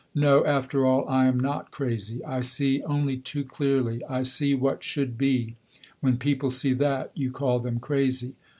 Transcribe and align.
"No, 0.15 0.43
after 0.43 0.83
all, 0.83 1.07
I 1.07 1.27
am 1.27 1.39
not 1.39 1.69
crazy; 1.69 2.25
I 2.25 2.41
see 2.41 2.81
only 2.81 3.17
too 3.17 3.43
clearly 3.43 4.01
I 4.09 4.23
see 4.23 4.55
what 4.55 4.83
should 4.83 5.15
be; 5.15 5.57
when 5.99 6.17
people 6.17 6.49
see 6.49 6.73
that, 6.73 7.11
you 7.13 7.29
call 7.29 7.59
them 7.59 7.77
crazy. 7.79 8.33